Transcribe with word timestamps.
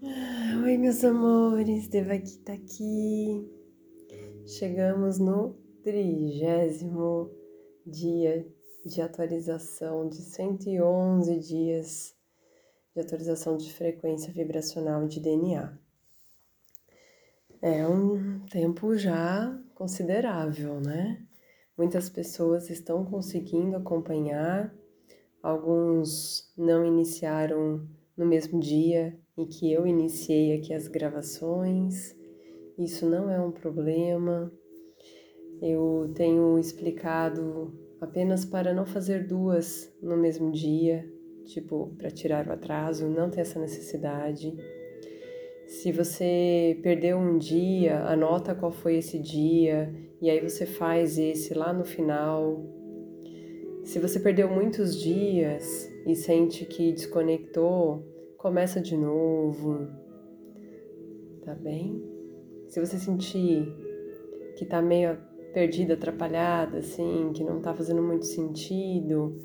Oi, 0.00 0.78
meus 0.78 1.02
amores, 1.02 1.88
Devaki 1.88 2.38
tá 2.38 2.52
aqui. 2.52 3.44
Chegamos 4.46 5.18
no 5.18 5.54
trigésimo 5.82 7.32
dia 7.84 8.46
de 8.86 9.02
atualização 9.02 10.08
de 10.08 10.18
111 10.22 11.40
dias 11.40 12.14
de 12.94 13.00
atualização 13.00 13.56
de 13.56 13.72
frequência 13.72 14.32
vibracional 14.32 15.08
de 15.08 15.18
DNA. 15.18 15.76
É 17.60 17.84
um 17.84 18.46
tempo 18.46 18.96
já 18.96 19.60
considerável, 19.74 20.80
né? 20.80 21.26
Muitas 21.76 22.08
pessoas 22.08 22.70
estão 22.70 23.04
conseguindo 23.04 23.76
acompanhar, 23.76 24.72
alguns 25.42 26.52
não 26.56 26.86
iniciaram 26.86 27.97
no 28.18 28.26
mesmo 28.26 28.58
dia 28.58 29.16
em 29.36 29.46
que 29.46 29.72
eu 29.72 29.86
iniciei 29.86 30.52
aqui 30.52 30.74
as 30.74 30.88
gravações. 30.88 32.16
Isso 32.76 33.08
não 33.08 33.30
é 33.30 33.40
um 33.40 33.52
problema. 33.52 34.52
Eu 35.62 36.10
tenho 36.14 36.58
explicado 36.58 37.72
apenas 38.00 38.44
para 38.44 38.74
não 38.74 38.84
fazer 38.84 39.26
duas 39.26 39.92
no 40.02 40.16
mesmo 40.16 40.50
dia, 40.50 41.08
tipo, 41.44 41.94
para 41.96 42.10
tirar 42.10 42.46
o 42.48 42.52
atraso, 42.52 43.08
não 43.08 43.30
tem 43.30 43.40
essa 43.40 43.58
necessidade. 43.58 44.54
Se 45.66 45.92
você 45.92 46.78
perdeu 46.82 47.18
um 47.18 47.38
dia, 47.38 48.00
anota 48.04 48.54
qual 48.54 48.72
foi 48.72 48.96
esse 48.96 49.18
dia 49.18 49.92
e 50.20 50.30
aí 50.30 50.40
você 50.40 50.64
faz 50.66 51.18
esse 51.18 51.54
lá 51.54 51.72
no 51.72 51.84
final. 51.84 52.64
Se 53.84 53.98
você 53.98 54.18
perdeu 54.20 54.48
muitos 54.48 55.00
dias 55.00 55.90
e 56.06 56.14
sente 56.14 56.64
que 56.64 56.92
desconectou, 56.92 58.04
começa 58.38 58.80
de 58.80 58.96
novo. 58.96 59.88
Tá 61.44 61.54
bem? 61.54 62.02
Se 62.68 62.80
você 62.80 62.96
sentir 62.96 63.66
que 64.56 64.64
tá 64.64 64.80
meio 64.80 65.18
perdida, 65.52 65.94
atrapalhada, 65.94 66.78
assim, 66.78 67.32
que 67.34 67.42
não 67.42 67.60
tá 67.60 67.74
fazendo 67.74 68.02
muito 68.02 68.26
sentido 68.26 69.36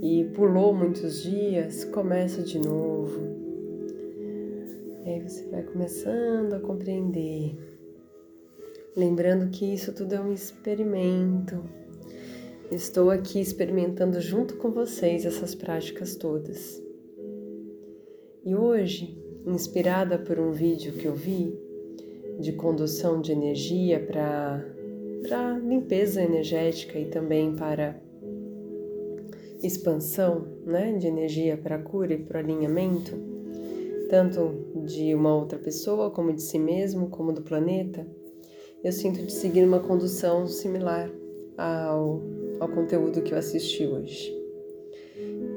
e 0.00 0.24
pulou 0.34 0.74
muitos 0.74 1.22
dias, 1.22 1.84
começa 1.84 2.42
de 2.42 2.58
novo. 2.58 3.20
E 5.04 5.10
aí 5.10 5.20
você 5.20 5.46
vai 5.48 5.62
começando 5.62 6.54
a 6.54 6.60
compreender. 6.60 7.56
Lembrando 8.96 9.50
que 9.50 9.74
isso 9.74 9.92
tudo 9.92 10.14
é 10.14 10.20
um 10.20 10.32
experimento. 10.32 11.62
Estou 12.70 13.10
aqui 13.10 13.40
experimentando 13.40 14.20
junto 14.20 14.56
com 14.56 14.70
vocês 14.70 15.24
essas 15.24 15.54
práticas 15.54 16.16
todas. 16.16 16.87
E 18.48 18.54
hoje, 18.54 19.14
inspirada 19.44 20.16
por 20.16 20.40
um 20.40 20.52
vídeo 20.52 20.94
que 20.94 21.04
eu 21.04 21.14
vi 21.14 21.54
de 22.40 22.52
condução 22.52 23.20
de 23.20 23.30
energia 23.30 24.00
para 24.00 25.58
limpeza 25.58 26.22
energética 26.22 26.98
e 26.98 27.04
também 27.04 27.54
para 27.54 28.00
expansão 29.62 30.48
né, 30.64 30.96
de 30.96 31.06
energia 31.06 31.58
para 31.58 31.78
cura 31.78 32.14
e 32.14 32.22
para 32.22 32.38
alinhamento, 32.38 33.12
tanto 34.08 34.54
de 34.86 35.14
uma 35.14 35.36
outra 35.36 35.58
pessoa, 35.58 36.10
como 36.10 36.32
de 36.32 36.40
si 36.40 36.58
mesmo, 36.58 37.10
como 37.10 37.34
do 37.34 37.42
planeta, 37.42 38.06
eu 38.82 38.92
sinto 38.92 39.26
de 39.26 39.32
seguir 39.32 39.66
uma 39.66 39.80
condução 39.80 40.46
similar 40.46 41.10
ao, 41.58 42.22
ao 42.58 42.68
conteúdo 42.70 43.20
que 43.20 43.34
eu 43.34 43.38
assisti 43.38 43.86
hoje. 43.86 44.37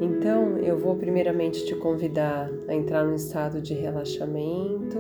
Então, 0.02 0.58
eu 0.58 0.80
vou 0.80 0.96
primeiramente 0.96 1.64
te 1.64 1.76
convidar 1.76 2.52
a 2.68 2.74
entrar 2.74 3.06
num 3.06 3.14
estado 3.14 3.62
de 3.62 3.76
relaxamento 3.76 4.98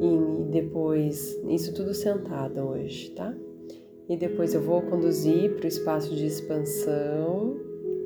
e 0.00 0.50
depois, 0.50 1.38
isso 1.46 1.74
tudo 1.74 1.92
sentado 1.92 2.62
hoje, 2.62 3.10
tá? 3.10 3.36
E 4.08 4.16
depois 4.16 4.54
eu 4.54 4.62
vou 4.62 4.80
conduzir 4.80 5.54
para 5.56 5.66
o 5.66 5.68
espaço 5.68 6.14
de 6.14 6.24
expansão. 6.24 7.60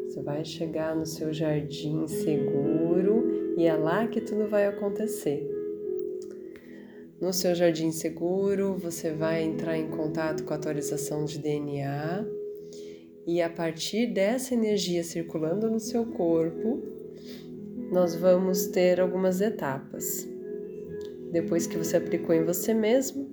Você 0.09 0.21
vai 0.23 0.45
chegar 0.45 0.97
no 0.97 1.07
seu 1.07 1.33
jardim 1.33 2.09
seguro 2.09 3.55
e 3.57 3.65
é 3.65 3.77
lá 3.77 4.09
que 4.09 4.21
tudo 4.21 4.49
vai 4.49 4.67
acontecer. 4.67 5.49
No 7.21 7.33
seu 7.33 7.55
jardim 7.55 7.93
seguro, 7.93 8.75
você 8.75 9.13
vai 9.13 9.45
entrar 9.45 9.79
em 9.79 9.89
contato 9.89 10.43
com 10.43 10.53
a 10.53 10.57
atualização 10.57 11.25
de 11.25 11.39
DNA 11.39 12.27
e 13.27 13.43
a 13.43 13.51
partir 13.51 14.07
dessa 14.07 14.55
energia 14.55 15.03
circulando 15.03 15.69
no 15.69 15.81
seu 15.81 16.07
corpo, 16.07 16.81
nós 17.91 18.15
vamos 18.15 18.69
ter 18.69 19.01
algumas 19.01 19.41
etapas. 19.41 20.29
Depois 21.33 21.67
que 21.67 21.77
você 21.77 21.97
aplicou 21.97 22.35
em 22.35 22.45
você 22.45 22.73
mesmo, 22.73 23.29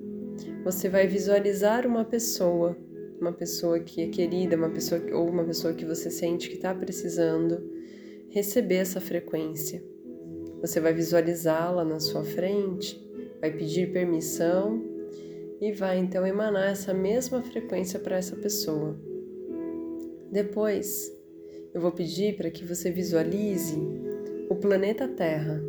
você 0.64 0.90
vai 0.90 1.06
visualizar 1.06 1.86
uma 1.86 2.04
pessoa, 2.04 2.76
uma 3.22 3.32
pessoa 3.32 3.80
que 3.80 4.02
é 4.02 4.08
querida, 4.08 4.56
uma 4.56 4.70
pessoa 4.70 5.00
ou 5.14 5.30
uma 5.30 5.44
pessoa 5.44 5.74
que 5.76 5.86
você 5.86 6.10
sente 6.10 6.50
que 6.50 6.56
está 6.56 6.74
precisando 6.74 7.62
receber 8.30 8.78
essa 8.78 9.00
frequência. 9.00 9.84
Você 10.60 10.80
vai 10.80 10.94
visualizá-la 10.94 11.86
na 11.86 12.00
sua 12.00 12.24
frente, 12.24 13.00
vai 13.40 13.52
pedir 13.52 13.92
permissão 13.92 14.84
e 15.62 15.72
vai 15.72 16.00
então 16.00 16.26
emanar 16.26 16.72
essa 16.72 16.94
mesma 16.96 17.44
frequência 17.44 18.00
para 18.00 18.18
essa 18.18 18.36
pessoa. 18.36 19.13
Depois, 20.34 21.16
eu 21.76 21.80
vou 21.80 21.92
pedir 21.92 22.36
para 22.36 22.50
que 22.50 22.66
você 22.66 22.90
visualize 22.90 23.78
o 24.50 24.56
planeta 24.56 25.08
Terra. 25.08 25.64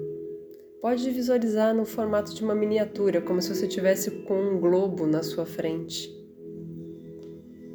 Pode 0.81 1.11
visualizar 1.11 1.75
no 1.75 1.85
formato 1.85 2.35
de 2.35 2.43
uma 2.43 2.55
miniatura, 2.55 3.21
como 3.21 3.43
se 3.43 3.55
você 3.55 3.69
tivesse 3.69 4.11
com 4.23 4.41
um 4.41 4.59
globo 4.59 5.07
na 5.07 5.23
sua 5.23 5.45
frente. 5.45 6.09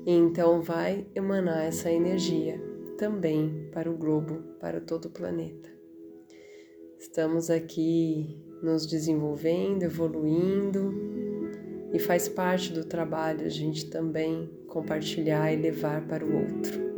E 0.03 0.11
então 0.11 0.63
vai 0.63 1.05
emanar 1.13 1.63
essa 1.63 1.91
energia 1.91 2.59
também 2.97 3.69
para 3.71 3.87
o 3.87 3.95
globo, 3.95 4.41
para 4.59 4.81
todo 4.81 5.05
o 5.05 5.11
planeta. 5.11 5.69
Estamos 6.97 7.51
aqui 7.51 8.35
nos 8.63 8.87
desenvolvendo, 8.87 9.83
evoluindo, 9.83 10.91
e 11.93 11.99
faz 11.99 12.27
parte 12.27 12.71
do 12.71 12.83
trabalho 12.83 13.45
a 13.45 13.49
gente 13.49 13.89
também 13.89 14.49
compartilhar 14.67 15.51
e 15.51 15.55
levar 15.55 16.05
para 16.07 16.25
o 16.25 16.35
outro. 16.35 16.89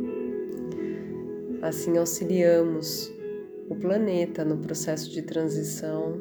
Assim 1.62 1.96
auxiliamos 1.96 3.12
o 3.68 3.74
planeta 3.74 4.44
no 4.44 4.58
processo 4.58 5.10
de 5.10 5.22
transição 5.22 6.20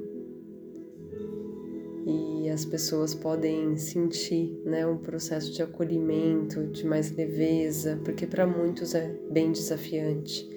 e 2.05 2.49
as 2.49 2.65
pessoas 2.65 3.13
podem 3.13 3.75
sentir 3.77 4.61
né, 4.65 4.85
um 4.85 4.97
processo 4.97 5.51
de 5.51 5.61
acolhimento, 5.61 6.67
de 6.67 6.85
mais 6.85 7.11
leveza, 7.11 7.99
porque 8.03 8.25
para 8.25 8.45
muitos 8.47 8.95
é 8.95 9.15
bem 9.29 9.51
desafiante, 9.51 10.47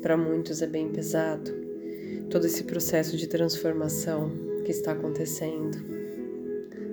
para 0.00 0.16
muitos 0.16 0.62
é 0.62 0.66
bem 0.66 0.88
pesado 0.88 1.50
todo 2.30 2.46
esse 2.46 2.64
processo 2.64 3.16
de 3.16 3.26
transformação 3.26 4.30
que 4.64 4.70
está 4.70 4.92
acontecendo. 4.92 5.93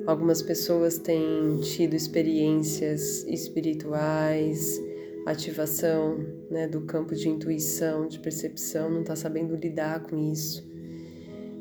Algumas 0.05 0.41
pessoas 0.41 0.97
têm 0.97 1.59
tido 1.61 1.93
experiências 1.93 3.23
espirituais, 3.25 4.81
ativação 5.27 6.17
né, 6.49 6.67
do 6.67 6.81
campo 6.81 7.13
de 7.13 7.29
intuição, 7.29 8.07
de 8.07 8.19
percepção, 8.19 8.89
não 8.89 9.01
está 9.01 9.15
sabendo 9.15 9.55
lidar 9.55 10.01
com 10.01 10.17
isso. 10.17 10.67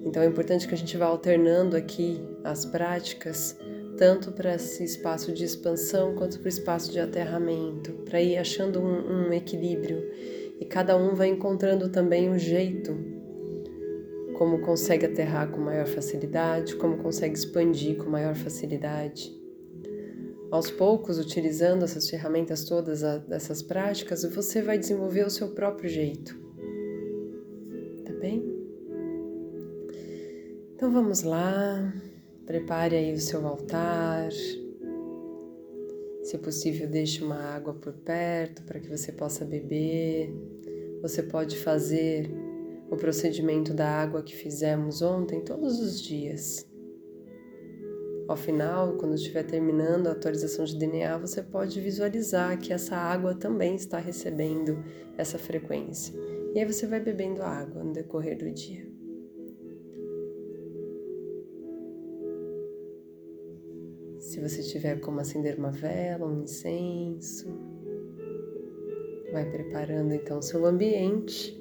Então 0.02 0.22
é 0.22 0.26
importante 0.26 0.66
que 0.66 0.74
a 0.74 0.78
gente 0.78 0.96
vá 0.96 1.06
alternando 1.06 1.76
aqui 1.76 2.18
as 2.42 2.64
práticas, 2.64 3.58
tanto 3.98 4.32
para 4.32 4.54
esse 4.54 4.82
espaço 4.82 5.32
de 5.32 5.44
expansão 5.44 6.14
quanto 6.14 6.38
para 6.38 6.46
o 6.46 6.48
espaço 6.48 6.90
de 6.90 6.98
aterramento, 6.98 7.92
para 8.06 8.22
ir 8.22 8.38
achando 8.38 8.80
um, 8.80 9.28
um 9.28 9.32
equilíbrio. 9.34 10.02
E 10.58 10.64
cada 10.64 10.96
um 10.96 11.14
vai 11.14 11.28
encontrando 11.28 11.90
também 11.90 12.30
um 12.30 12.38
jeito 12.38 13.19
como 14.40 14.58
consegue 14.60 15.04
aterrar 15.04 15.50
com 15.50 15.60
maior 15.60 15.86
facilidade, 15.86 16.74
como 16.76 16.96
consegue 16.96 17.34
expandir 17.34 17.98
com 17.98 18.08
maior 18.08 18.34
facilidade. 18.34 19.38
Aos 20.50 20.70
poucos, 20.70 21.18
utilizando 21.18 21.84
essas 21.84 22.08
ferramentas 22.08 22.64
todas, 22.64 23.02
dessas 23.28 23.60
práticas, 23.60 24.24
você 24.24 24.62
vai 24.62 24.78
desenvolver 24.78 25.26
o 25.26 25.30
seu 25.30 25.48
próprio 25.48 25.90
jeito. 25.90 26.34
Tá 28.02 28.14
bem? 28.14 28.42
Então 30.74 30.90
vamos 30.90 31.22
lá, 31.22 31.92
prepare 32.46 32.96
aí 32.96 33.12
o 33.12 33.20
seu 33.20 33.46
altar. 33.46 34.30
Se 36.22 36.38
possível, 36.38 36.88
deixe 36.88 37.22
uma 37.22 37.42
água 37.54 37.74
por 37.74 37.92
perto 37.92 38.62
para 38.62 38.80
que 38.80 38.88
você 38.88 39.12
possa 39.12 39.44
beber. 39.44 40.34
Você 41.02 41.22
pode 41.22 41.58
fazer 41.58 42.49
o 42.90 42.96
procedimento 42.96 43.72
da 43.72 43.88
água 43.88 44.22
que 44.22 44.34
fizemos 44.34 45.00
ontem 45.00 45.40
todos 45.40 45.78
os 45.80 46.02
dias. 46.02 46.68
Ao 48.26 48.36
final, 48.36 48.96
quando 48.96 49.14
estiver 49.14 49.44
terminando 49.44 50.08
a 50.08 50.12
atualização 50.12 50.64
de 50.64 50.76
DNA, 50.76 51.18
você 51.18 51.42
pode 51.42 51.80
visualizar 51.80 52.58
que 52.58 52.72
essa 52.72 52.96
água 52.96 53.34
também 53.34 53.74
está 53.74 53.98
recebendo 53.98 54.84
essa 55.16 55.38
frequência. 55.38 56.14
E 56.54 56.58
aí 56.58 56.64
você 56.64 56.86
vai 56.86 57.00
bebendo 57.00 57.42
água 57.42 57.82
no 57.82 57.92
decorrer 57.92 58.36
do 58.36 58.50
dia. 58.50 58.88
Se 64.18 64.40
você 64.40 64.62
tiver 64.62 65.00
como 65.00 65.20
acender 65.20 65.58
uma 65.58 65.70
vela, 65.70 66.26
um 66.26 66.42
incenso, 66.42 67.48
vai 69.32 69.48
preparando 69.48 70.12
então 70.12 70.40
seu 70.42 70.66
ambiente 70.66 71.59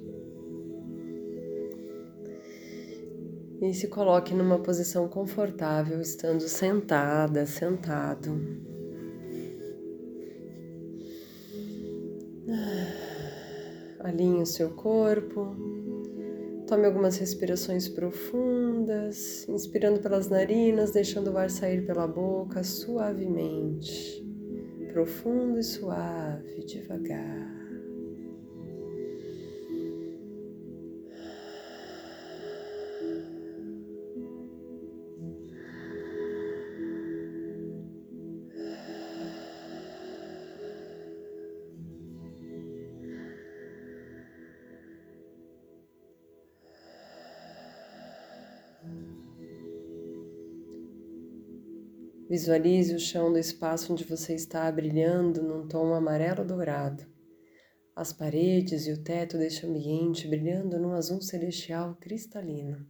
E 3.61 3.73
se 3.73 3.89
coloque 3.89 4.33
numa 4.33 4.57
posição 4.59 5.09
confortável, 5.09 5.99
estando 5.99 6.41
sentada, 6.47 7.45
sentado. 7.45 8.31
Alinhe 13.99 14.41
o 14.41 14.45
seu 14.45 14.69
corpo. 14.69 15.55
Tome 16.67 16.85
algumas 16.85 17.17
respirações 17.17 17.89
profundas, 17.89 19.45
inspirando 19.49 19.99
pelas 19.99 20.29
narinas, 20.29 20.91
deixando 20.91 21.31
o 21.31 21.37
ar 21.37 21.49
sair 21.49 21.85
pela 21.85 22.07
boca 22.07 22.63
suavemente. 22.63 24.25
Profundo 24.93 25.59
e 25.59 25.63
suave, 25.63 26.63
devagar. 26.65 27.58
Visualize 52.29 52.93
o 52.93 52.99
chão 52.99 53.33
do 53.33 53.39
espaço 53.39 53.91
onde 53.91 54.03
você 54.03 54.35
está 54.35 54.71
brilhando 54.71 55.41
num 55.41 55.67
tom 55.67 55.95
amarelo 55.95 56.45
dourado. 56.45 57.03
As 57.95 58.13
paredes 58.13 58.85
e 58.85 58.91
o 58.91 59.03
teto 59.03 59.35
deste 59.35 59.65
ambiente 59.65 60.27
brilhando 60.27 60.79
num 60.79 60.93
azul 60.93 61.23
celestial 61.23 61.95
cristalino, 61.95 62.85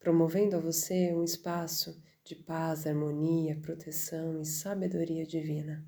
promovendo 0.00 0.56
a 0.56 0.58
você 0.58 1.12
um 1.12 1.22
espaço 1.22 2.02
de 2.24 2.34
paz, 2.34 2.86
harmonia, 2.86 3.60
proteção 3.60 4.40
e 4.40 4.46
sabedoria 4.46 5.26
divina. 5.26 5.86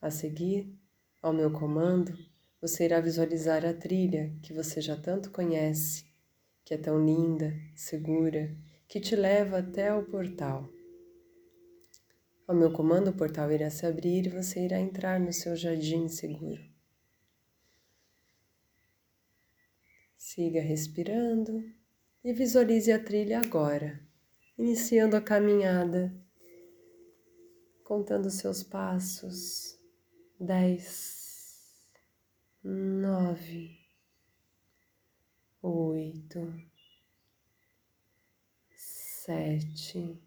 A 0.00 0.10
seguir, 0.10 0.74
ao 1.20 1.34
meu 1.34 1.52
comando, 1.52 2.16
você 2.62 2.86
irá 2.86 2.98
visualizar 2.98 3.66
a 3.66 3.74
trilha 3.74 4.34
que 4.40 4.54
você 4.54 4.80
já 4.80 4.96
tanto 4.96 5.30
conhece 5.30 6.09
que 6.70 6.74
é 6.74 6.78
tão 6.78 7.04
linda, 7.04 7.52
segura, 7.74 8.56
que 8.86 9.00
te 9.00 9.16
leva 9.16 9.58
até 9.58 9.92
o 9.92 10.04
portal. 10.04 10.70
Ao 12.46 12.54
meu 12.54 12.72
comando, 12.72 13.10
o 13.10 13.12
portal 13.12 13.50
irá 13.50 13.68
se 13.68 13.84
abrir 13.84 14.26
e 14.26 14.28
você 14.28 14.66
irá 14.66 14.78
entrar 14.78 15.18
no 15.18 15.32
seu 15.32 15.56
jardim 15.56 16.06
seguro. 16.06 16.62
Siga 20.16 20.60
respirando 20.60 21.60
e 22.22 22.32
visualize 22.32 22.92
a 22.92 23.02
trilha 23.02 23.40
agora, 23.40 24.00
iniciando 24.56 25.16
a 25.16 25.20
caminhada, 25.20 26.14
contando 27.82 28.30
seus 28.30 28.62
passos. 28.62 29.76
Dez, 30.38 31.90
nove, 32.62 33.79
oito, 35.62 36.40
sete, 38.76 40.20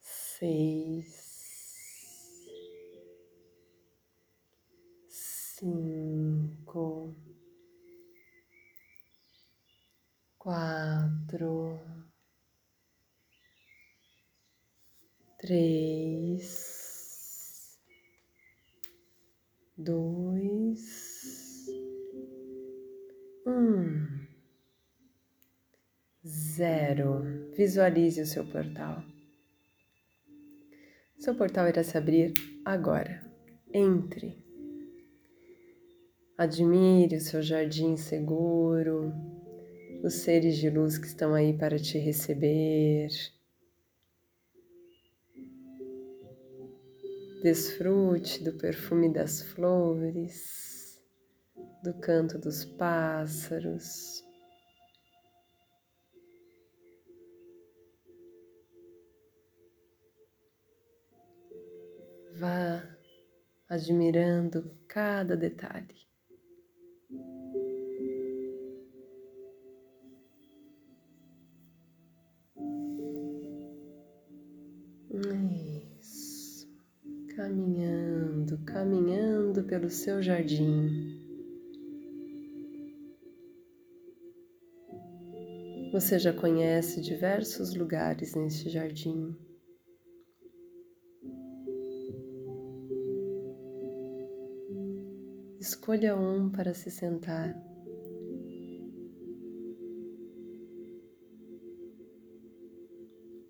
seis, 0.00 1.12
cinco, 5.08 7.14
quatro, 10.38 11.80
três, 15.38 16.48
dois 19.76 20.33
zero. 26.56 27.22
Visualize 27.56 28.20
o 28.20 28.26
seu 28.26 28.44
portal. 28.44 29.02
Seu 31.18 31.34
portal 31.34 31.68
irá 31.68 31.82
se 31.82 31.96
abrir 31.96 32.32
agora. 32.64 33.24
Entre. 33.72 34.42
Admire 36.36 37.16
o 37.16 37.20
seu 37.20 37.42
jardim 37.42 37.96
seguro, 37.96 39.12
os 40.02 40.14
seres 40.14 40.56
de 40.56 40.68
luz 40.68 40.98
que 40.98 41.06
estão 41.06 41.32
aí 41.34 41.56
para 41.56 41.78
te 41.78 41.98
receber. 41.98 43.08
Desfrute 47.42 48.42
do 48.42 48.52
perfume 48.54 49.12
das 49.12 49.42
flores 49.42 51.00
do 51.82 51.92
canto 51.94 52.38
dos 52.38 52.64
pássaros. 52.64 54.24
Vá 62.36 62.82
admirando 63.68 64.76
cada 64.88 65.36
detalhe. 65.36 65.94
Isso. 76.00 76.68
Caminhando, 77.36 78.58
caminhando 78.64 79.62
pelo 79.64 79.88
seu 79.88 80.20
jardim. 80.20 81.22
Você 85.92 86.18
já 86.18 86.32
conhece 86.32 87.00
diversos 87.00 87.76
lugares 87.76 88.34
neste 88.34 88.68
jardim. 88.68 89.43
Escolha 95.66 96.14
um 96.14 96.50
para 96.50 96.74
se 96.74 96.90
sentar. 96.90 97.58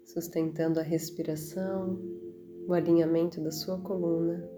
Sustentando 0.04 0.78
a 0.78 0.82
respiração, 0.84 1.98
o 2.68 2.72
alinhamento 2.72 3.40
da 3.40 3.50
sua 3.50 3.80
coluna. 3.80 4.48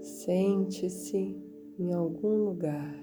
Sente-se 0.00 1.36
em 1.78 1.92
algum 1.92 2.46
lugar. 2.46 3.02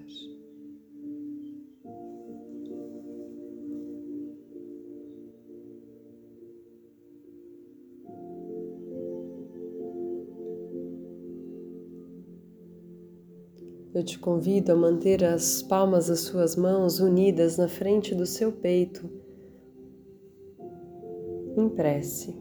Eu 13.92 14.04
te 14.04 14.20
convido 14.20 14.72
a 14.72 14.76
manter 14.76 15.24
as 15.24 15.64
palmas 15.64 16.08
das 16.08 16.20
suas 16.20 16.56
mãos 16.56 17.00
unidas 17.00 17.58
na 17.58 17.68
frente 17.68 18.14
do 18.14 18.26
seu 18.26 18.52
peito, 18.52 19.10
em 21.58 21.68
prece. 21.70 22.36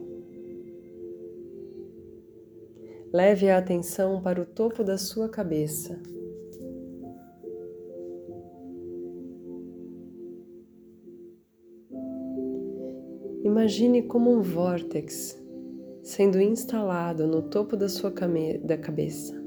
Leve 3.11 3.49
a 3.49 3.57
atenção 3.57 4.21
para 4.21 4.39
o 4.39 4.45
topo 4.45 4.83
da 4.83 4.95
sua 4.95 5.27
cabeça. 5.27 5.99
Imagine 13.43 14.03
como 14.03 14.31
um 14.31 14.41
vórtex 14.41 15.35
sendo 16.03 16.39
instalado 16.39 17.25
no 17.25 17.41
topo 17.41 17.75
da 17.75 17.89
sua 17.89 18.11
da 18.63 18.77
cabeça. 18.77 19.38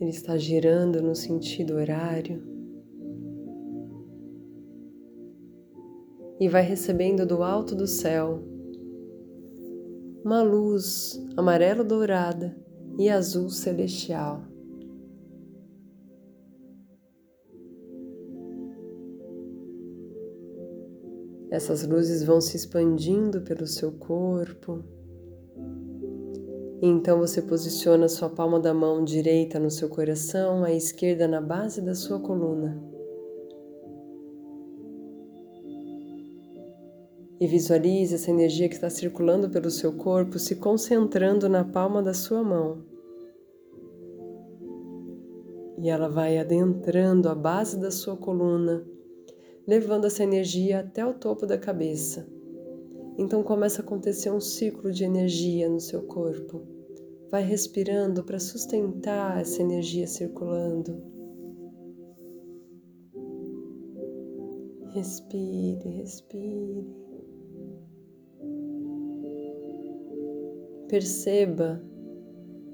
Ele 0.00 0.10
está 0.10 0.36
girando 0.36 1.02
no 1.02 1.14
sentido 1.14 1.74
horário. 1.74 2.58
e 6.40 6.48
vai 6.48 6.62
recebendo 6.62 7.26
do 7.26 7.42
alto 7.42 7.74
do 7.74 7.86
céu 7.86 8.42
uma 10.24 10.42
luz 10.42 11.18
amarelo-dourada 11.36 12.56
e 12.98 13.08
azul 13.08 13.48
celestial. 13.48 14.42
Essas 21.50 21.86
luzes 21.86 22.22
vão 22.22 22.40
se 22.40 22.56
expandindo 22.56 23.40
pelo 23.40 23.66
seu 23.66 23.92
corpo. 23.92 24.84
Então 26.80 27.18
você 27.18 27.42
posiciona 27.42 28.08
sua 28.08 28.28
palma 28.28 28.60
da 28.60 28.72
mão 28.72 29.04
direita 29.04 29.58
no 29.58 29.70
seu 29.70 29.88
coração, 29.88 30.62
a 30.62 30.72
esquerda 30.72 31.26
na 31.26 31.40
base 31.40 31.80
da 31.80 31.94
sua 31.94 32.20
coluna. 32.20 32.80
E 37.40 37.46
visualize 37.46 38.14
essa 38.14 38.30
energia 38.30 38.68
que 38.68 38.74
está 38.74 38.90
circulando 38.90 39.50
pelo 39.50 39.70
seu 39.70 39.92
corpo 39.92 40.38
se 40.38 40.56
concentrando 40.56 41.48
na 41.48 41.64
palma 41.64 42.02
da 42.02 42.14
sua 42.14 42.42
mão. 42.42 42.84
E 45.80 45.88
ela 45.88 46.08
vai 46.08 46.38
adentrando 46.38 47.28
a 47.28 47.34
base 47.34 47.78
da 47.78 47.90
sua 47.90 48.16
coluna 48.16 48.84
levando 49.68 50.06
essa 50.06 50.24
energia 50.24 50.80
até 50.80 51.04
o 51.04 51.12
topo 51.12 51.44
da 51.44 51.58
cabeça. 51.58 52.26
Então 53.18 53.42
começa 53.42 53.82
a 53.82 53.84
acontecer 53.84 54.30
um 54.30 54.40
ciclo 54.40 54.92
de 54.92 55.04
energia 55.04 55.68
no 55.68 55.80
seu 55.80 56.02
corpo. 56.04 56.62
Vai 57.30 57.42
respirando 57.42 58.24
para 58.24 58.38
sustentar 58.38 59.40
essa 59.40 59.60
energia 59.60 60.06
circulando. 60.06 61.02
Respire, 64.94 65.88
respire. 65.88 66.86
Perceba 70.88 71.84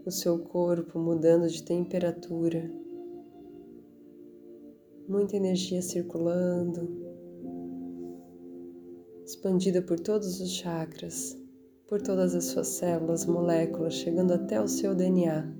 o 0.06 0.10
seu 0.10 0.38
corpo 0.38 0.98
mudando 0.98 1.48
de 1.48 1.62
temperatura 1.64 2.70
muita 5.08 5.36
energia 5.36 5.82
circulando, 5.82 7.03
expandida 9.34 9.82
por 9.82 9.98
todos 9.98 10.40
os 10.40 10.52
chakras, 10.52 11.36
por 11.88 12.00
todas 12.00 12.36
as 12.36 12.44
suas 12.44 12.68
células, 12.68 13.26
moléculas, 13.26 13.94
chegando 13.94 14.32
até 14.32 14.60
o 14.60 14.68
seu 14.68 14.94
DNA. 14.94 15.52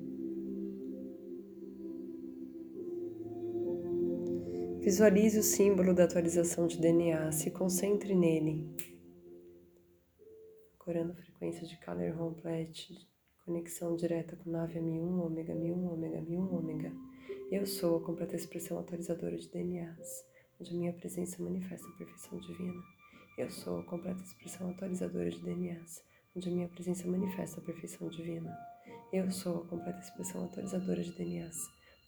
Visualize 4.81 5.39
o 5.39 5.43
símbolo 5.43 5.93
da 5.93 6.05
atualização 6.05 6.69
de 6.69 6.79
DNA, 6.79 7.33
se 7.33 7.51
concentre 7.51 8.15
nele. 8.15 8.71
Corando 10.79 11.11
a 11.13 11.17
frequência 11.17 11.67
de 11.67 11.77
Color 11.85 12.17
Complete, 12.17 12.95
conexão 13.45 13.97
direta 13.97 14.37
com 14.37 14.51
nave 14.51 14.79
M1, 14.79 15.21
ômega 15.21 15.53
M1, 15.53 15.93
ômega 15.93 16.19
M1, 16.19 16.53
ômega. 16.53 16.93
Eu 17.51 17.67
sou 17.67 17.97
a 17.97 18.05
completa 18.05 18.37
expressão 18.37 18.79
atualizadora 18.79 19.37
de 19.37 19.49
DNAs, 19.49 20.25
onde 20.61 20.71
a 20.71 20.79
minha 20.79 20.93
presença 20.93 21.43
manifesta 21.43 21.89
a 21.89 21.99
perfeição 21.99 22.39
divina. 22.39 22.94
Eu 23.37 23.51
sou 23.51 23.81
a 23.81 23.83
completa 23.83 24.23
expressão 24.23 24.71
atualizadora 24.71 25.29
de 25.29 25.41
DNAs, 25.41 26.05
onde 26.37 26.49
a 26.49 26.53
minha 26.53 26.69
presença 26.69 27.05
manifesta 27.09 27.61
a 27.61 27.65
perfeição 27.65 28.09
divina. 28.09 28.57
Eu 29.13 29.29
sou 29.33 29.63
a 29.63 29.67
completa 29.67 29.99
expressão 29.99 30.45
atualizadora 30.45 31.03
de 31.03 31.11
DNAs, 31.13 31.57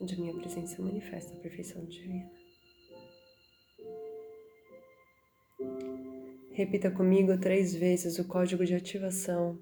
onde 0.00 0.14
a 0.14 0.18
minha 0.18 0.34
presença 0.34 0.80
manifesta 0.80 1.34
a 1.34 1.40
perfeição 1.40 1.84
divina. 1.84 2.30
Repita 6.52 6.92
comigo 6.92 7.36
três 7.38 7.74
vezes 7.74 8.20
o 8.20 8.24
código 8.28 8.64
de 8.64 8.76
ativação. 8.76 9.60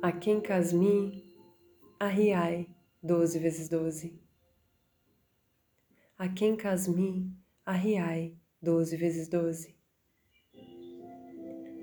Aken 0.00 0.40
Kasmi 0.40 1.28
Arriai 1.98 2.68
12 3.02 3.40
vezes 3.40 3.68
12. 3.68 4.22
Aken 6.16 6.56
Kasmi 6.56 7.36
Arriai, 7.66 8.37
12 8.60 8.96
vezes 8.96 9.28
12. 9.28 9.72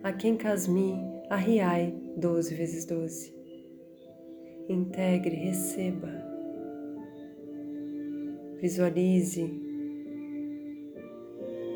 Aken 0.04 0.36
Kasmi 0.36 0.94
Arriai, 1.30 1.94
12 2.18 2.54
vezes 2.54 2.86
12. 2.86 3.34
Integre, 4.68 5.36
receba. 5.38 6.12
Visualize 8.62 9.42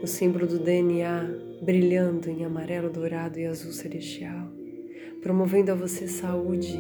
o 0.04 0.08
símbolo 0.08 0.46
do 0.46 0.60
DNA 0.60 1.30
brilhando 1.62 2.30
em 2.30 2.44
amarelo, 2.44 2.92
dourado 2.92 3.40
e 3.40 3.46
azul 3.46 3.72
celestial, 3.72 4.52
promovendo 5.22 5.72
a 5.72 5.76
você 5.76 6.08
saúde, 6.08 6.78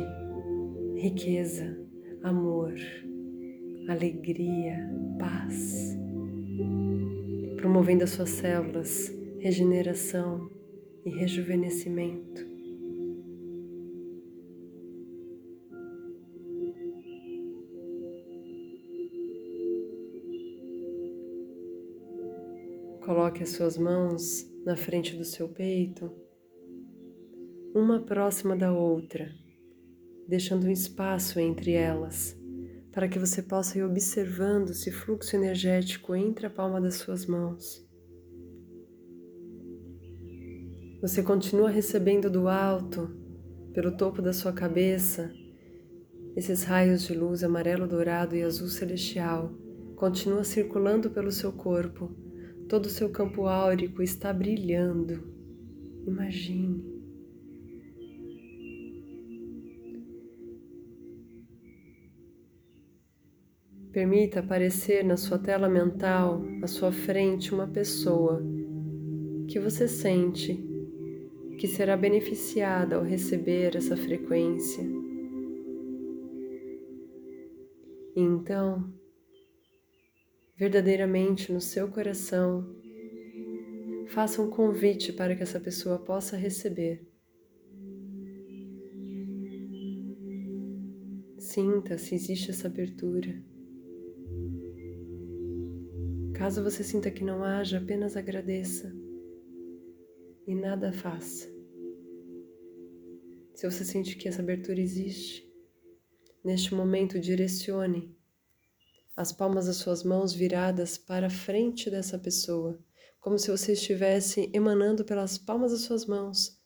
riqueza, 0.98 1.78
amor, 2.22 2.74
alegria, 3.88 4.78
paz, 5.18 5.98
promovendo 7.60 8.04
as 8.04 8.12
suas 8.12 8.30
células, 8.30 9.14
regeneração 9.40 10.50
e 11.06 11.10
rejuvenescimento. 11.10 12.48
Coloque 23.04 23.44
as 23.44 23.50
suas 23.50 23.78
mãos 23.78 24.50
na 24.66 24.78
frente 24.78 25.16
do 25.16 25.26
seu 25.26 25.50
peito, 25.50 26.12
uma 27.76 28.00
próxima 28.00 28.56
da 28.56 28.72
outra 28.72 29.30
deixando 30.30 30.68
um 30.68 30.72
espaço 30.72 31.40
entre 31.40 31.72
elas, 31.72 32.39
para 33.00 33.08
que 33.08 33.18
você 33.18 33.42
possa 33.42 33.78
ir 33.78 33.84
observando 33.84 34.72
esse 34.72 34.92
fluxo 34.92 35.34
energético 35.34 36.14
entre 36.14 36.48
a 36.48 36.50
palma 36.50 36.82
das 36.82 36.96
suas 36.96 37.26
mãos. 37.26 37.82
Você 41.02 41.24
continua 41.24 41.70
recebendo 41.70 42.30
do 42.30 42.50
alto, 42.50 43.10
pelo 43.74 43.96
topo 43.96 44.22
da 44.22 44.34
sua 44.34 44.52
cabeça, 44.52 45.32
esses 46.36 46.66
raios 46.66 47.04
de 47.04 47.14
luz 47.14 47.42
amarelo, 47.42 47.88
dourado 47.88 48.36
e 48.36 48.44
azul 48.44 48.68
celestial. 48.68 49.54
Continua 49.96 50.44
circulando 50.44 51.10
pelo 51.10 51.32
seu 51.32 51.54
corpo. 51.54 52.14
Todo 52.68 52.88
o 52.88 52.90
seu 52.90 53.10
campo 53.10 53.46
áurico 53.46 54.04
está 54.04 54.34
brilhando. 54.34 55.24
Imagine. 56.06 56.99
Permita 63.92 64.40
aparecer 64.42 65.04
na 65.04 65.18
sua 65.18 65.40
tela 65.40 65.68
mental, 65.68 66.44
à 66.62 66.68
sua 66.68 66.92
frente, 66.92 67.54
uma 67.54 67.68
pessoa 67.68 68.42
que 69.48 69.60
você 69.60 69.88
sente 69.88 70.64
que 71.58 71.68
será 71.68 71.98
beneficiada 71.98 72.96
ao 72.96 73.04
receber 73.04 73.76
essa 73.76 73.98
frequência. 73.98 74.82
E 78.16 78.22
então, 78.22 78.94
verdadeiramente 80.56 81.52
no 81.52 81.60
seu 81.60 81.90
coração, 81.90 82.64
faça 84.08 84.42
um 84.42 84.50
convite 84.50 85.12
para 85.12 85.36
que 85.36 85.44
essa 85.44 85.60
pessoa 85.60 85.98
possa 85.98 86.38
receber. 86.38 87.06
Sinta 91.38 91.98
se 91.98 92.14
existe 92.14 92.52
essa 92.52 92.68
abertura. 92.68 93.44
Caso 96.40 96.64
você 96.64 96.86
sinta 96.86 97.12
que 97.12 97.22
não 97.22 97.44
haja, 97.44 97.80
apenas 97.80 98.16
agradeça 98.16 98.96
e 100.48 100.56
nada 100.56 100.90
faça. 100.94 101.50
Se 103.54 103.70
você 103.70 103.84
sente 103.84 104.16
que 104.16 104.26
essa 104.26 104.42
abertura 104.42 104.80
existe, 104.80 105.54
neste 106.42 106.74
momento 106.74 107.20
direcione 107.20 108.18
as 109.18 109.34
palmas 109.34 109.66
das 109.66 109.76
suas 109.76 110.02
mãos 110.02 110.32
viradas 110.32 110.98
para 110.98 111.28
a 111.28 111.30
frente 111.30 111.90
dessa 111.90 112.18
pessoa, 112.18 112.80
como 113.20 113.38
se 113.38 113.52
você 113.52 113.74
estivesse 113.74 114.50
emanando 114.54 115.04
pelas 115.04 115.38
palmas 115.38 115.74
das 115.74 115.82
suas 115.82 116.06
mãos 116.06 116.58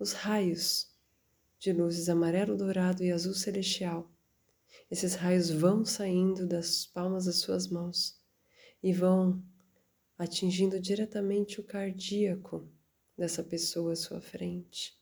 os 0.00 0.14
raios 0.14 0.90
de 1.60 1.72
luzes 1.72 2.08
amarelo, 2.08 2.56
dourado 2.56 3.04
e 3.04 3.12
azul 3.12 3.34
celestial. 3.34 4.10
Esses 4.90 5.14
raios 5.14 5.48
vão 5.48 5.84
saindo 5.84 6.44
das 6.44 6.86
palmas 6.86 7.26
das 7.26 7.36
suas 7.36 7.68
mãos 7.68 8.20
e 8.82 8.92
vão 8.92 9.42
atingindo 10.18 10.80
diretamente 10.80 11.60
o 11.60 11.64
cardíaco 11.64 12.68
dessa 13.16 13.42
pessoa 13.42 13.92
à 13.92 13.96
sua 13.96 14.20
frente. 14.20 14.98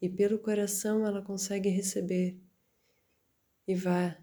E 0.00 0.08
pelo 0.08 0.38
coração 0.38 1.06
ela 1.06 1.22
consegue 1.22 1.68
receber 1.68 2.36
e 3.66 3.74
vai, 3.74 4.18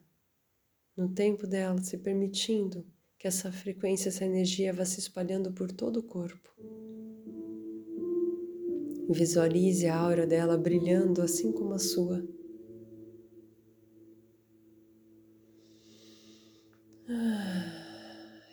no 0.95 1.07
tempo 1.13 1.47
dela, 1.47 1.81
se 1.81 1.97
permitindo 1.97 2.85
que 3.17 3.27
essa 3.27 3.51
frequência, 3.51 4.09
essa 4.09 4.25
energia 4.25 4.73
vá 4.73 4.83
se 4.83 4.99
espalhando 4.99 5.51
por 5.51 5.71
todo 5.71 5.97
o 5.97 6.03
corpo. 6.03 6.49
Visualize 9.09 9.87
a 9.87 9.97
aura 9.97 10.27
dela 10.27 10.57
brilhando 10.57 11.21
assim 11.21 11.51
como 11.51 11.73
a 11.73 11.79
sua. 11.79 12.23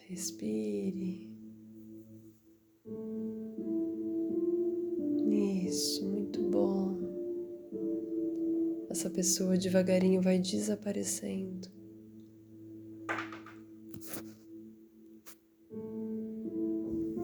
Respire. 0.08 1.28
Isso, 5.28 6.08
muito 6.08 6.42
bom. 6.48 6.96
Essa 8.88 9.10
pessoa 9.10 9.58
devagarinho 9.58 10.22
vai 10.22 10.38
desaparecendo. 10.38 11.68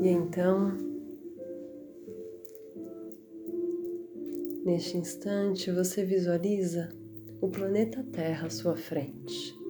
E 0.00 0.08
então, 0.08 0.76
neste 4.64 4.96
instante, 4.96 5.70
você 5.70 6.04
visualiza 6.04 6.88
o 7.40 7.48
planeta 7.48 8.02
Terra 8.12 8.48
à 8.48 8.50
sua 8.50 8.76
frente. 8.76 9.61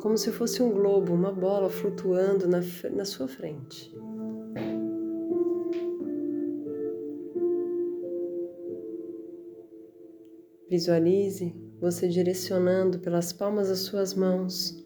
Como 0.00 0.16
se 0.16 0.30
fosse 0.30 0.62
um 0.62 0.72
globo, 0.72 1.12
uma 1.12 1.32
bola 1.32 1.68
flutuando 1.68 2.46
na, 2.46 2.60
na 2.92 3.04
sua 3.04 3.26
frente. 3.26 3.94
Visualize 10.68 11.54
você 11.80 12.08
direcionando 12.08 12.98
pelas 12.98 13.32
palmas 13.32 13.68
das 13.68 13.80
suas 13.80 14.14
mãos 14.14 14.84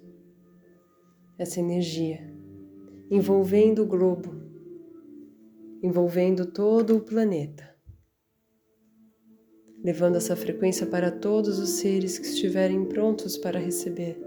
essa 1.38 1.58
energia, 1.58 2.20
envolvendo 3.10 3.82
o 3.82 3.86
globo, 3.86 4.30
envolvendo 5.82 6.52
todo 6.52 6.96
o 6.96 7.00
planeta, 7.00 7.74
levando 9.82 10.16
essa 10.16 10.36
frequência 10.36 10.86
para 10.86 11.10
todos 11.10 11.58
os 11.58 11.70
seres 11.70 12.18
que 12.18 12.26
estiverem 12.26 12.84
prontos 12.84 13.38
para 13.38 13.58
receber, 13.58 14.20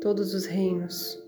todos 0.00 0.34
os 0.34 0.46
reinos. 0.46 1.22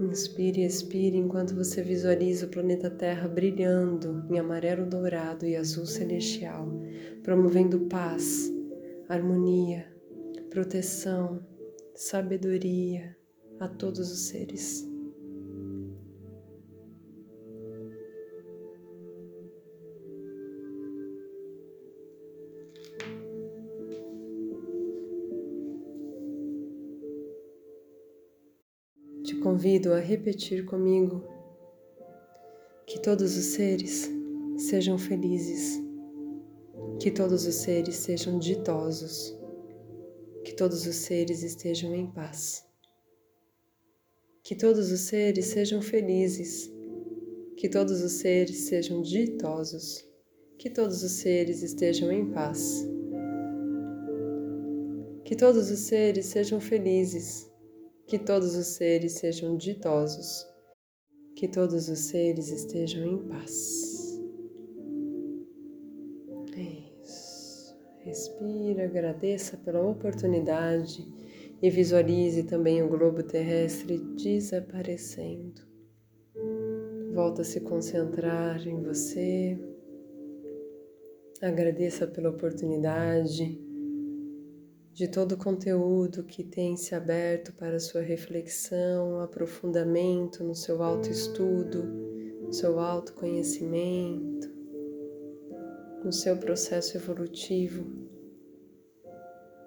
Inspire 0.00 0.60
e 0.60 0.66
expire 0.66 1.16
enquanto 1.16 1.54
você 1.54 1.82
visualiza 1.82 2.46
o 2.46 2.48
planeta 2.48 2.90
Terra 2.90 3.26
brilhando 3.26 4.24
em 4.30 4.38
amarelo 4.38 4.86
dourado 4.86 5.46
e 5.46 5.56
azul 5.56 5.86
celestial, 5.86 6.68
promovendo 7.22 7.80
paz, 7.86 8.52
harmonia, 9.08 9.92
proteção, 10.50 11.44
sabedoria 11.94 13.16
a 13.58 13.68
todos 13.68 14.12
os 14.12 14.28
seres. 14.28 14.93
Convido 29.64 29.94
a 29.94 29.98
repetir 29.98 30.66
comigo 30.66 31.24
que 32.86 33.00
todos 33.00 33.34
os 33.34 33.46
seres 33.46 34.10
sejam 34.58 34.98
felizes, 34.98 35.82
que 37.00 37.10
todos 37.10 37.46
os 37.46 37.54
seres 37.54 37.96
sejam 37.96 38.38
ditosos, 38.38 39.34
que 40.44 40.52
todos 40.52 40.86
os 40.86 40.96
seres 40.96 41.42
estejam 41.42 41.94
em 41.94 42.06
paz, 42.06 42.62
que 44.42 44.54
todos 44.54 44.92
os 44.92 45.00
seres 45.00 45.46
sejam 45.46 45.80
felizes, 45.80 46.70
que 47.56 47.66
todos 47.66 48.02
os 48.02 48.12
seres 48.12 48.66
sejam 48.66 49.00
ditosos, 49.00 50.06
que 50.58 50.68
todos 50.68 51.02
os 51.02 51.12
seres 51.12 51.62
estejam 51.62 52.12
em 52.12 52.30
paz, 52.30 52.86
que 55.24 55.34
todos 55.34 55.70
os 55.70 55.78
seres 55.78 56.26
sejam 56.26 56.60
felizes 56.60 57.53
que 58.06 58.18
todos 58.18 58.54
os 58.54 58.66
seres 58.66 59.12
sejam 59.12 59.56
ditosos, 59.56 60.46
que 61.36 61.48
todos 61.48 61.88
os 61.88 61.98
seres 62.00 62.50
estejam 62.50 63.04
em 63.04 63.28
paz. 63.28 64.20
Isso. 66.56 67.74
Respira, 68.00 68.84
agradeça 68.84 69.56
pela 69.56 69.82
oportunidade 69.82 71.06
e 71.62 71.70
visualize 71.70 72.42
também 72.44 72.82
o 72.82 72.88
globo 72.88 73.22
terrestre 73.22 73.98
desaparecendo. 73.98 75.62
Volta 77.14 77.42
a 77.42 77.44
se 77.44 77.60
concentrar 77.60 78.66
em 78.66 78.82
você. 78.82 79.58
Agradeça 81.40 82.06
pela 82.06 82.30
oportunidade 82.30 83.63
de 84.94 85.08
todo 85.08 85.32
o 85.32 85.36
conteúdo 85.36 86.22
que 86.22 86.44
tem 86.44 86.76
se 86.76 86.94
aberto 86.94 87.52
para 87.54 87.80
sua 87.80 88.00
reflexão, 88.00 89.18
aprofundamento 89.18 90.44
no 90.44 90.54
seu 90.54 90.84
autoestudo, 90.84 91.82
no 92.42 92.52
seu 92.52 92.78
autoconhecimento, 92.78 94.48
no 96.04 96.12
seu 96.12 96.36
processo 96.36 96.96
evolutivo. 96.96 97.84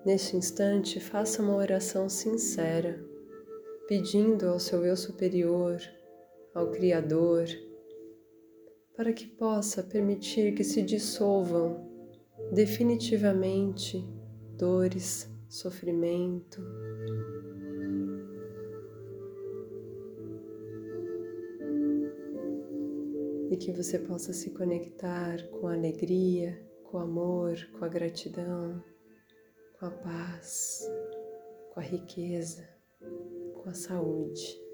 Neste 0.06 0.38
instante, 0.38 1.02
faça 1.02 1.44
uma 1.44 1.58
oração 1.58 2.08
sincera, 2.08 3.06
pedindo 3.86 4.48
ao 4.48 4.62
seu 4.62 4.86
eu 4.86 4.96
superior, 4.96 5.78
ao 6.56 6.72
Criador, 6.72 7.48
para 8.96 9.12
que 9.12 9.28
possa 9.28 9.84
permitir 9.84 10.54
que 10.56 10.64
se 10.64 10.82
dissolvam 10.82 11.86
definitivamente 12.54 14.08
dores, 14.58 15.30
sofrimento. 15.48 16.62
E 23.50 23.56
que 23.56 23.72
você 23.72 23.98
possa 24.00 24.34
se 24.34 24.52
conectar 24.52 25.48
com 25.50 25.68
a 25.68 25.74
alegria, 25.74 26.62
com 26.84 26.98
o 26.98 27.02
amor, 27.02 27.56
com 27.78 27.86
a 27.86 27.88
gratidão, 27.88 28.84
com 29.80 29.86
a 29.86 29.92
paz, 29.92 30.82
com 31.74 31.80
a 31.80 31.84
riqueza, 31.84 32.68
com 33.54 33.70
a 33.70 33.74
saúde. 33.74 34.67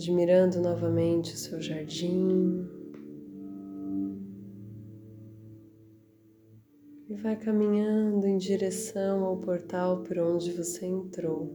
Admirando 0.00 0.58
novamente 0.62 1.34
o 1.34 1.36
seu 1.36 1.60
jardim. 1.60 2.66
E 7.06 7.14
vai 7.16 7.36
caminhando 7.36 8.26
em 8.26 8.38
direção 8.38 9.24
ao 9.24 9.36
portal 9.36 10.02
por 10.02 10.18
onde 10.18 10.52
você 10.52 10.86
entrou. 10.86 11.54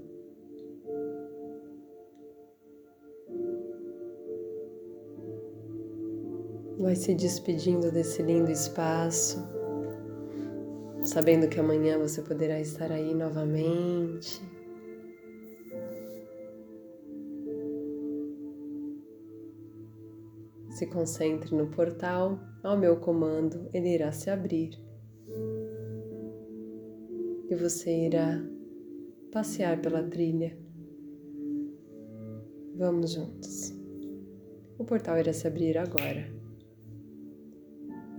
Vai 6.77 6.95
se 6.95 7.15
despedindo 7.15 7.91
desse 7.91 8.21
lindo 8.21 8.51
espaço 8.51 9.39
sabendo 11.01 11.47
que 11.47 11.59
amanhã 11.59 11.99
você 11.99 12.21
poderá 12.21 12.59
estar 12.59 12.91
aí 12.91 13.13
novamente. 13.13 14.41
Se 20.75 20.85
concentre 20.87 21.55
no 21.55 21.67
portal, 21.67 22.37
ao 22.61 22.77
meu 22.77 22.97
comando, 22.97 23.69
ele 23.73 23.93
irá 23.93 24.11
se 24.11 24.29
abrir. 24.29 24.77
E 27.49 27.55
você 27.55 28.07
irá 28.07 28.45
passear 29.31 29.81
pela 29.81 30.03
trilha. 30.03 30.59
Vamos 32.75 33.13
juntos. 33.13 33.73
O 34.77 34.83
portal 34.83 35.17
irá 35.17 35.31
se 35.31 35.47
abrir 35.47 35.77
agora. 35.77 36.29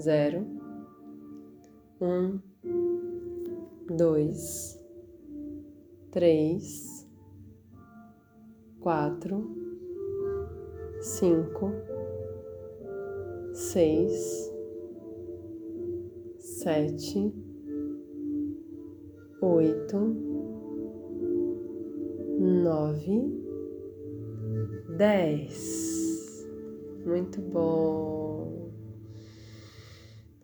Zero, 0.01 0.47
um, 2.01 2.41
dois, 3.95 4.83
três, 6.11 7.07
quatro, 8.81 9.47
cinco, 11.03 11.71
seis, 13.57 14.53
sete, 16.39 17.33
oito, 19.41 19.97
nove, 22.39 23.33
dez. 24.99 26.47
Muito 27.07 27.41
bom. 27.41 28.73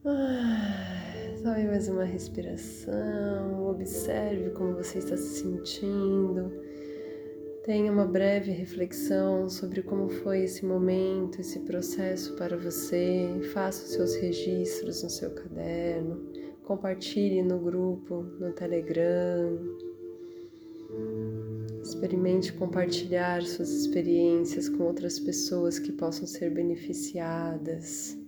Ah, 0.07 1.35
tome 1.43 1.65
mais 1.65 1.91
uma 1.91 2.05
respiração. 2.05 3.67
Observe 3.69 4.51
como 4.53 4.75
você 4.75 4.99
está 4.99 5.19
se 5.19 5.43
sentindo. 5.43 6.51
Tenha 7.65 7.93
uma 7.93 8.05
breve 8.05 8.51
reflexão 8.51 9.49
sobre 9.49 9.83
como 9.83 10.09
foi 10.09 10.43
esse 10.43 10.67
momento, 10.67 11.41
esse 11.41 11.61
processo 11.61 12.35
para 12.35 12.57
você. 12.57 13.39
Faça 13.53 13.85
os 13.85 13.93
seus 13.93 14.17
registros 14.17 15.05
no 15.05 15.09
seu 15.09 15.31
caderno. 15.31 16.29
Compartilhe 16.65 17.41
no 17.41 17.61
grupo, 17.61 18.25
no 18.41 18.53
Telegram. 18.53 19.61
Experimente 21.81 22.53
compartilhar 22.53 23.43
suas 23.43 23.71
experiências 23.71 24.69
com 24.69 24.83
outras 24.83 25.21
pessoas 25.21 25.79
que 25.79 25.93
possam 25.93 26.27
ser 26.27 26.51
beneficiadas. 26.51 28.19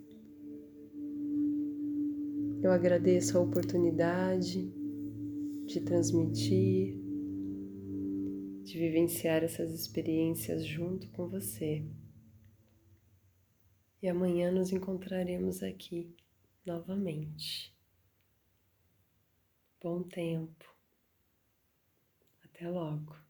Eu 2.62 2.70
agradeço 2.70 3.36
a 3.36 3.40
oportunidade 3.40 4.72
de 5.66 5.80
transmitir 5.80 7.03
de 8.74 8.80
vivenciar 8.80 9.44
essas 9.44 9.70
experiências 9.70 10.66
junto 10.66 11.08
com 11.10 11.28
você. 11.28 11.86
E 14.02 14.08
amanhã 14.08 14.50
nos 14.50 14.72
encontraremos 14.72 15.62
aqui 15.62 16.12
novamente. 16.66 17.72
Bom 19.80 20.02
tempo. 20.02 20.76
Até 22.42 22.68
logo. 22.68 23.23